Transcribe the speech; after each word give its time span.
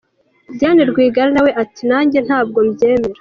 Diane 0.57 0.83
Rwigara 0.91 1.29
nawe 1.35 1.51
ati 1.63 1.81
“nanjye 1.89 2.19
ntabwo 2.27 2.57
mbyemera.” 2.67 3.09